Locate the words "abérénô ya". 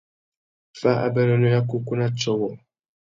1.07-1.61